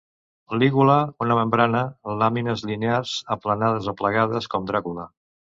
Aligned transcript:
Lígula 0.61 0.95
una 1.25 1.35
membrana; 1.41 1.83
làmines 2.23 2.65
linears, 2.71 3.15
aplanades 3.37 3.93
o 3.93 3.97
plegades, 4.03 4.53
com 4.57 4.71
Dràcula. 4.73 5.11